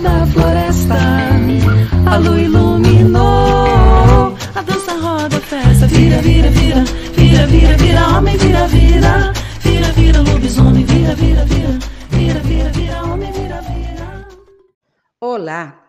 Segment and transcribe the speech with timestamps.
[0.00, 0.94] da floresta,
[2.06, 4.36] a lua iluminou.
[4.54, 9.92] A dança roda a festa, vira, vira, vira, vira, vira, vira, homem, vira, vira, vira,
[9.92, 11.78] vira, lobisomem, vira, vira, vira,
[12.10, 14.28] vira, vira, vira, homem, vira, vira.
[15.20, 15.84] Olá,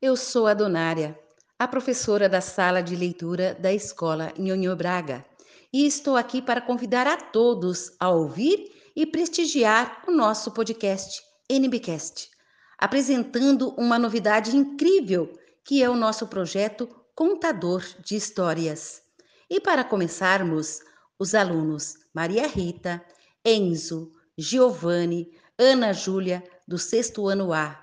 [0.00, 1.18] eu sou a Donária,
[1.58, 5.24] a professora da sala de leitura da escola Nhonhô Braga,
[5.72, 12.30] e estou aqui para convidar a todos a ouvir e prestigiar o nosso podcast NBcast,
[12.80, 19.02] apresentando uma novidade incrível que é o nosso projeto Contador de Histórias.
[19.50, 20.80] E para começarmos,
[21.18, 23.04] os alunos Maria Rita,
[23.44, 27.78] Enzo, Giovanni, Ana Júlia, do sexto ano A,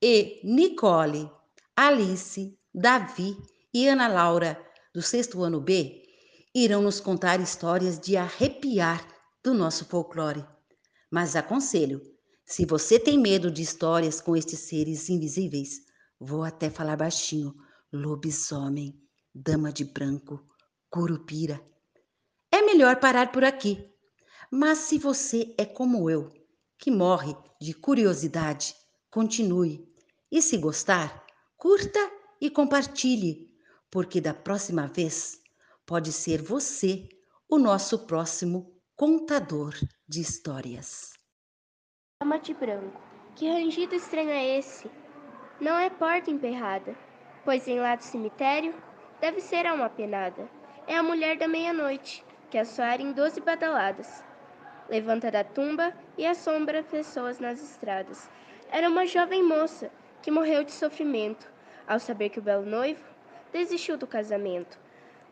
[0.00, 1.28] e Nicole,
[1.76, 3.36] Alice, Davi
[3.74, 4.56] e Ana Laura,
[4.94, 6.02] do sexto ano B,
[6.54, 9.04] irão nos contar histórias de arrepiar
[9.42, 10.44] do nosso folclore.
[11.10, 12.00] Mas aconselho,
[12.50, 15.82] se você tem medo de histórias com estes seres invisíveis,
[16.18, 17.54] vou até falar baixinho:
[17.92, 18.98] lobisomem,
[19.34, 20.42] dama de branco,
[20.88, 21.60] curupira.
[22.50, 23.92] É melhor parar por aqui.
[24.50, 26.32] Mas se você é como eu,
[26.78, 28.74] que morre de curiosidade,
[29.10, 29.86] continue.
[30.32, 32.00] E se gostar, curta
[32.40, 33.54] e compartilhe,
[33.90, 35.38] porque da próxima vez
[35.84, 37.10] pode ser você
[37.46, 39.74] o nosso próximo contador
[40.08, 41.17] de histórias.
[42.20, 43.00] Dama de branco,
[43.36, 44.90] que rangido estranho é esse?
[45.60, 46.96] Não é porta emperrada,
[47.44, 48.74] pois em lá do cemitério
[49.20, 50.50] deve ser alma penada.
[50.88, 54.24] É a mulher da meia-noite, que assoara em doze badaladas.
[54.88, 58.28] Levanta da tumba e assombra pessoas nas estradas.
[58.68, 59.88] Era uma jovem moça
[60.20, 61.48] que morreu de sofrimento
[61.86, 63.04] ao saber que o belo noivo
[63.52, 64.76] desistiu do casamento.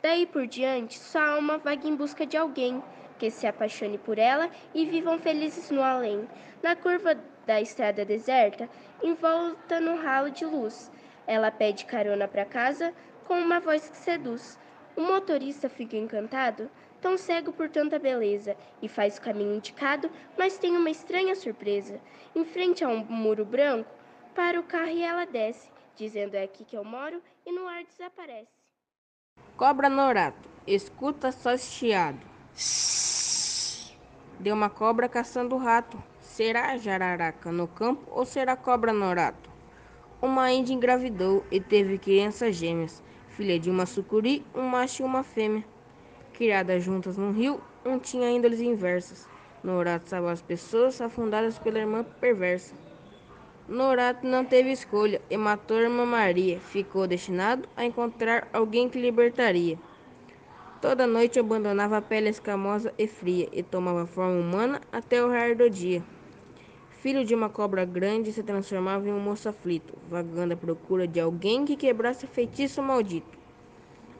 [0.00, 2.80] Daí por diante, sua alma vaga em busca de alguém
[3.18, 6.28] que se apaixone por ela e vivam felizes no além.
[6.62, 7.16] Na curva
[7.46, 8.68] da estrada deserta,
[9.02, 10.90] envolta no ralo de luz,
[11.26, 12.94] ela pede carona para casa
[13.26, 14.58] com uma voz que seduz.
[14.96, 20.58] O motorista fica encantado, tão cego por tanta beleza, e faz o caminho indicado, mas
[20.58, 22.00] tem uma estranha surpresa.
[22.34, 23.90] Em frente a um muro branco,
[24.34, 27.82] para o carro e ela desce, dizendo é aqui que eu moro, e no ar
[27.84, 28.56] desaparece.
[29.56, 32.35] Cobra Norato, escuta só chiado.
[34.38, 36.02] Deu uma cobra caçando rato.
[36.20, 39.48] Será jararaca no campo ou será cobra Norato?
[40.20, 45.22] Uma índia engravidou e teve crianças gêmeas, filha de uma sucuri, um macho e uma
[45.22, 45.64] fêmea.
[46.32, 49.26] Criadas juntas no rio, um tinha índoles inversas.
[49.62, 52.74] Norato salvou as pessoas afundadas pela irmã perversa.
[53.68, 56.60] Norato não teve escolha e matou a irmã Maria.
[56.60, 59.78] Ficou destinado a encontrar alguém que libertaria.
[60.80, 65.56] Toda noite abandonava a pele escamosa e fria e tomava forma humana até o raio
[65.56, 66.02] do dia.
[67.00, 71.20] Filho de uma cobra grande, se transformava em um moço aflito, vagando à procura de
[71.20, 73.38] alguém que quebrasse feitiço maldito.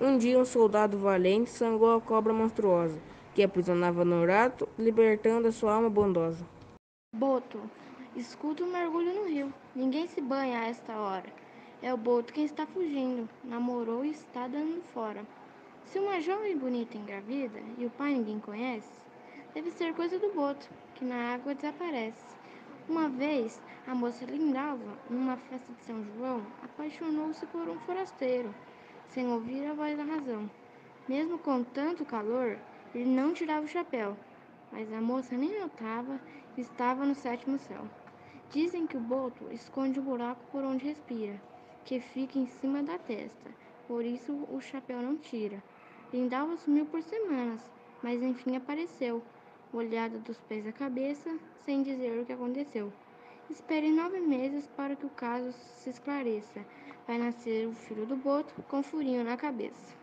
[0.00, 2.98] Um dia, um soldado valente sangou a cobra monstruosa,
[3.34, 6.44] que aprisionava Norato, libertando a sua alma bondosa.
[7.14, 7.60] Boto,
[8.16, 9.54] Escuta um mergulho no rio.
[9.74, 11.32] Ninguém se banha a esta hora.
[11.80, 13.28] É o Boto quem está fugindo.
[13.44, 15.24] Namorou e está dando fora.
[15.90, 19.02] Se uma jovem bonita engravida e o pai ninguém conhece,
[19.52, 22.36] deve ser coisa do Boto, que na água desaparece.
[22.88, 28.54] Uma vez, a moça Lindalva, numa festa de São João, apaixonou-se por um forasteiro,
[29.08, 30.48] sem ouvir a voz da razão.
[31.08, 32.56] Mesmo com tanto calor,
[32.94, 34.16] ele não tirava o chapéu,
[34.70, 36.20] mas a moça nem notava
[36.54, 37.84] que estava no sétimo céu.
[38.52, 41.42] Dizem que o boto esconde o buraco por onde respira,
[41.84, 43.50] que fica em cima da testa,
[43.88, 45.60] por isso o chapéu não tira.
[46.12, 47.60] Lindalva sumiu por semanas,
[48.02, 49.22] mas enfim apareceu,
[49.72, 51.30] olhada dos pés à cabeça,
[51.64, 52.92] sem dizer o que aconteceu.
[53.48, 56.66] Espere nove meses para que o caso se esclareça.
[57.06, 59.94] Vai nascer o filho do boto com furinho na cabeça.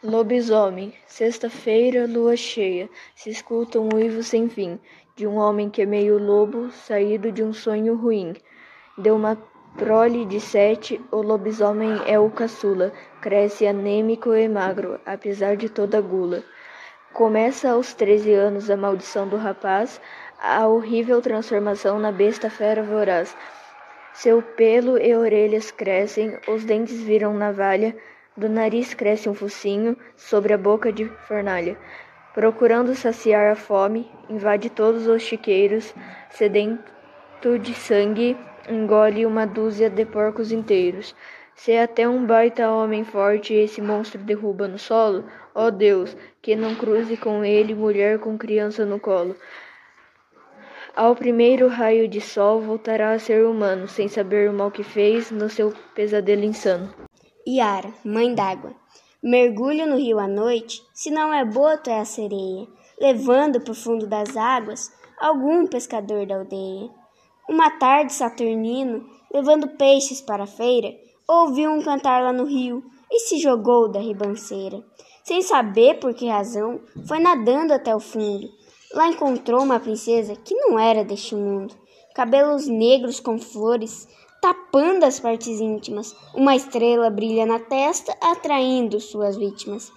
[0.00, 4.78] Lobisomem, sexta-feira, lua cheia, se escuta um uivo sem fim,
[5.16, 8.32] de um homem que é meio lobo, saído de um sonho ruim.
[8.96, 9.36] Deu uma
[9.76, 16.00] prole de sete, o lobisomem é o caçula, cresce anêmico e magro, apesar de toda
[16.00, 16.42] gula.
[17.12, 20.00] Começa aos treze anos a maldição do rapaz,
[20.40, 23.36] a horrível transformação na besta fera voraz.
[24.14, 27.94] Seu pelo e orelhas crescem, os dentes viram navalha,
[28.34, 31.76] do nariz cresce um focinho, sobre a boca de fornalha.
[32.32, 35.94] Procurando saciar a fome, invade todos os chiqueiros,
[36.30, 38.36] sedento de sangue,
[38.68, 41.14] engole uma dúzia de porcos inteiros.
[41.54, 45.24] Se até um baita homem forte esse monstro derruba no solo,
[45.54, 49.34] ó Deus, que não cruze com ele mulher com criança no colo.
[50.94, 55.30] Ao primeiro raio de sol voltará a ser humano, sem saber o mal que fez
[55.30, 56.92] no seu pesadelo insano.
[57.46, 58.74] Yara, mãe d'água.
[59.22, 62.66] Mergulho no rio à noite, se não é boto é a sereia,
[63.00, 66.90] levando pro fundo das águas algum pescador da aldeia.
[67.48, 70.94] Uma tarde Saturnino, levando peixes para a feira,
[71.28, 74.82] ouviu um cantar lá no rio e se jogou da ribanceira.
[75.24, 78.48] Sem saber por que razão, foi nadando até o fundo
[78.96, 81.74] Lá encontrou uma princesa que não era deste mundo.
[82.14, 84.08] Cabelos negros com flores,
[84.40, 86.14] tapando as partes íntimas.
[86.34, 89.92] Uma estrela brilha na testa, atraindo suas vítimas.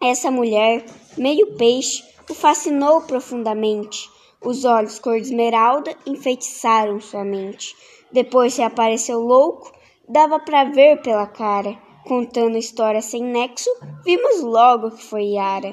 [0.00, 0.84] Essa mulher,
[1.18, 4.08] meio peixe, o fascinou profundamente.
[4.44, 7.76] Os olhos cor de esmeralda enfeitiçaram sua mente.
[8.10, 9.72] Depois se apareceu louco,
[10.08, 11.78] dava para ver pela cara.
[12.04, 13.70] Contando história sem nexo,
[14.04, 15.72] vimos logo que foi Yara.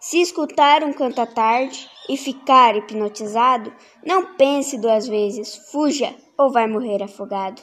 [0.00, 3.72] Se escutar um canto à tarde e ficar hipnotizado,
[4.04, 7.62] não pense duas vezes, fuja ou vai morrer afogado.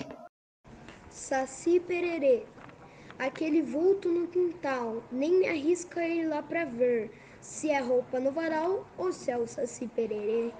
[1.09, 2.43] Saci Pererê,
[3.19, 7.11] aquele vulto no quintal, nem me arrisca ir lá pra ver
[7.45, 10.51] se é roupa no varal ou se é o Saci Pererê.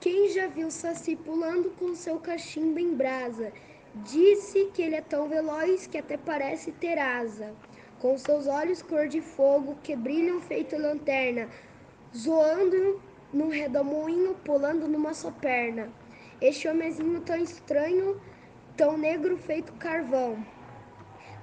[0.00, 3.52] Quem já viu Saci pulando com seu cachimbo em brasa,
[3.94, 7.54] disse que ele é tão veloz que até parece ter asa
[8.00, 11.48] com seus olhos cor de fogo que brilham feito lanterna,
[12.14, 13.00] zoando
[13.32, 15.88] num redemoinho, pulando numa só perna.
[16.40, 18.20] Este homenzinho tão estranho,
[18.76, 20.44] tão negro feito carvão.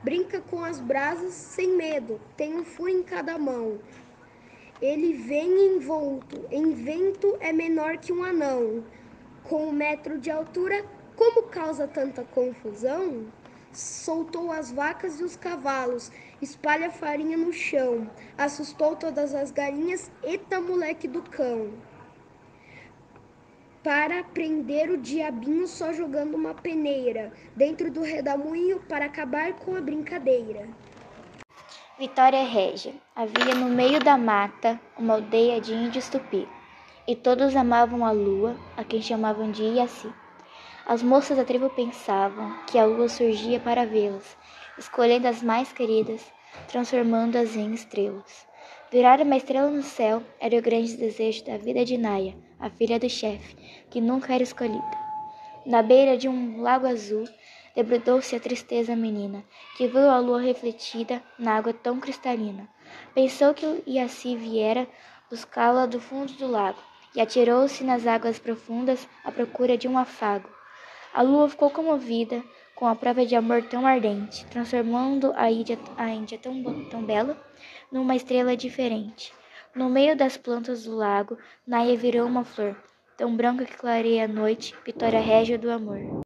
[0.03, 3.79] Brinca com as brasas sem medo, tem um furo em cada mão.
[4.81, 8.83] Ele vem envolto, em vento é menor que um anão.
[9.43, 10.85] Com um metro de altura,
[11.15, 13.25] como causa tanta confusão?
[13.71, 16.11] soltou as vacas e os cavalos,
[16.41, 21.71] espalha farinha no chão, assustou todas as galinhas, eta moleque do cão.
[23.83, 29.81] Para prender o diabinho só jogando uma peneira dentro do redamoinho para acabar com a
[29.81, 30.67] brincadeira.
[31.99, 32.93] Vitória Régia.
[33.13, 36.47] Havia no meio da mata uma aldeia de índios tupi,
[37.05, 40.09] e todos amavam a lua, a quem chamavam de Iaci.
[40.85, 44.37] As moças da tribo pensavam que a lua surgia para vê-las,
[44.77, 46.25] escolhendo as mais queridas,
[46.69, 48.47] transformando-as em estrelas.
[48.89, 52.97] Virar uma estrela no céu era o grande desejo da vida de Naya, a filha
[52.97, 53.57] do chefe,
[53.89, 54.97] que nunca era escolhida.
[55.65, 57.25] Na beira de um lago azul,
[57.83, 59.43] debruçou-se a tristeza menina,
[59.77, 62.67] que viu a lua refletida na água tão cristalina.
[63.15, 64.85] Pensou que Iaci viera
[65.29, 66.79] buscá-la do fundo do lago,
[67.15, 70.49] e atirou-se nas águas profundas à procura de um afago.
[71.13, 72.43] A lua ficou comovida
[72.75, 77.37] com a prova de amor tão ardente, transformando a Índia, a Índia tão, tão bela
[77.91, 79.33] numa estrela diferente.
[79.73, 82.75] No meio das plantas do lago, Naya virou uma flor,
[83.15, 86.23] tão branca que clareia a noite, vitória régia do amor.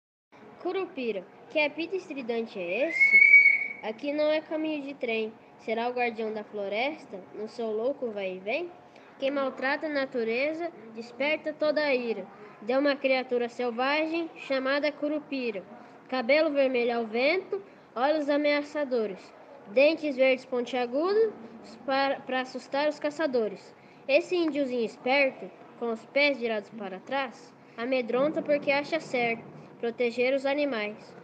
[0.61, 3.21] Curupira, que apito estridente é esse?
[3.83, 5.31] Aqui não é caminho de trem.
[5.59, 8.71] Será o guardião da floresta, no seu louco vai e vem?
[9.19, 12.25] Quem maltrata a natureza, desperta toda a ira
[12.59, 15.63] de uma criatura selvagem chamada curupira,
[16.09, 17.61] cabelo vermelho ao vento,
[17.95, 19.31] olhos ameaçadores,
[19.67, 21.31] dentes verdes pontiagudos
[21.85, 23.75] para, para assustar os caçadores.
[24.07, 29.43] Esse índiozinho esperto, com os pés virados para trás, amedronta porque acha certo
[29.79, 31.22] proteger os animais.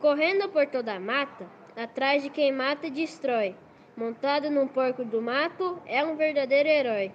[0.00, 1.44] Correndo por toda a mata,
[1.76, 3.56] atrás de quem mata e destrói,
[3.96, 7.10] montado num porco do mato, é um verdadeiro herói.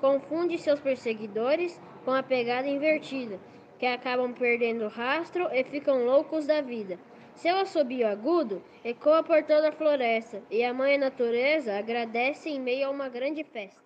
[0.00, 3.38] Confunde seus perseguidores com a pegada invertida,
[3.78, 6.98] que acabam perdendo o rastro e ficam loucos da vida.
[7.34, 12.86] Seu assobio agudo ecoa por toda a floresta, e a mãe natureza agradece em meio
[12.86, 13.82] a uma grande festa.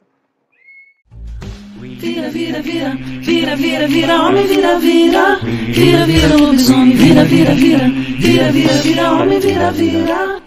[1.79, 5.37] Vira, vira, vira, vira, vira, vira, homem, vira, vira,
[5.73, 10.43] vira, vira, lobisomem, vira, vira, vira, vira, vira, vira, homem, vira, vira.